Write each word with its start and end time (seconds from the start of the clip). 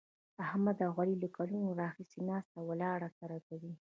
احمد 0.45 0.77
او 0.85 0.91
علي 1.01 1.15
له 1.23 1.29
کلونو 1.37 1.69
راهسې 1.81 2.19
ناسته 2.29 2.57
ولاړه 2.69 3.09
سره 3.19 3.37
کوي. 3.47 3.73